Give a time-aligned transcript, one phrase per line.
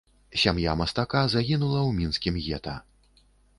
[0.43, 2.75] Сям'я мастака загінула ў мінскім гета.